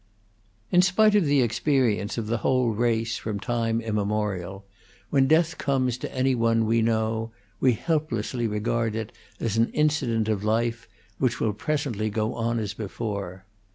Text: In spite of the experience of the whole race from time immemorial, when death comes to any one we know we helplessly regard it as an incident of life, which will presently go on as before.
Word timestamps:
In 0.71 0.81
spite 0.81 1.13
of 1.13 1.25
the 1.25 1.43
experience 1.43 2.17
of 2.17 2.25
the 2.25 2.37
whole 2.37 2.71
race 2.71 3.17
from 3.17 3.39
time 3.39 3.79
immemorial, 3.79 4.65
when 5.11 5.27
death 5.27 5.59
comes 5.59 5.95
to 5.99 6.11
any 6.11 6.33
one 6.33 6.65
we 6.65 6.81
know 6.81 7.31
we 7.59 7.73
helplessly 7.73 8.47
regard 8.47 8.95
it 8.95 9.11
as 9.39 9.57
an 9.57 9.69
incident 9.73 10.27
of 10.27 10.43
life, 10.43 10.87
which 11.19 11.39
will 11.39 11.53
presently 11.53 12.09
go 12.09 12.33
on 12.33 12.57
as 12.57 12.73
before. 12.73 13.45